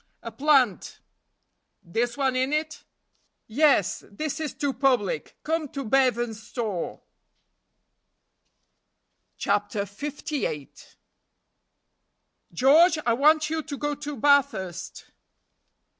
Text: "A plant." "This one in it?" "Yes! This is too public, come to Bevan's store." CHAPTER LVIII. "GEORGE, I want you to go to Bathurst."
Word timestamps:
"A 0.23 0.31
plant." 0.31 0.99
"This 1.83 2.17
one 2.17 2.35
in 2.35 2.53
it?" 2.53 2.85
"Yes! 3.45 4.03
This 4.09 4.39
is 4.39 4.55
too 4.55 4.73
public, 4.73 5.37
come 5.43 5.67
to 5.73 5.85
Bevan's 5.85 6.41
store." 6.41 7.03
CHAPTER 9.37 9.81
LVIII. 9.81 10.71
"GEORGE, 12.51 12.97
I 13.05 13.13
want 13.13 13.51
you 13.51 13.61
to 13.61 13.77
go 13.77 13.93
to 13.93 14.15
Bathurst." 14.17 15.11